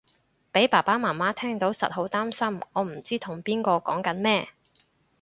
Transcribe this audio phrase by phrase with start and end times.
[0.51, 4.47] 俾爸爸媽媽聽到實好擔心我唔知同邊個講緊乜